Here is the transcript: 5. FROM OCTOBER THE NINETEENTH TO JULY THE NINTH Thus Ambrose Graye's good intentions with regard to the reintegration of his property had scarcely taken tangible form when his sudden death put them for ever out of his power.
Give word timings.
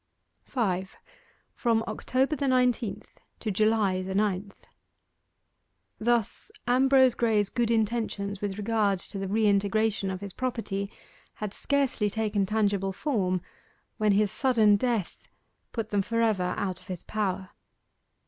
5. 0.45 0.95
FROM 1.53 1.83
OCTOBER 1.85 2.35
THE 2.35 2.47
NINETEENTH 2.47 3.19
TO 3.39 3.51
JULY 3.51 4.01
THE 4.01 4.15
NINTH 4.15 4.65
Thus 5.99 6.49
Ambrose 6.65 7.13
Graye's 7.13 7.49
good 7.51 7.69
intentions 7.69 8.41
with 8.41 8.57
regard 8.57 8.97
to 8.97 9.19
the 9.19 9.27
reintegration 9.27 10.09
of 10.09 10.21
his 10.21 10.33
property 10.33 10.91
had 11.35 11.53
scarcely 11.53 12.09
taken 12.09 12.47
tangible 12.47 12.93
form 12.93 13.41
when 13.97 14.13
his 14.13 14.31
sudden 14.31 14.75
death 14.75 15.29
put 15.71 15.91
them 15.91 16.01
for 16.01 16.19
ever 16.19 16.55
out 16.57 16.79
of 16.81 16.87
his 16.87 17.03
power. 17.03 17.51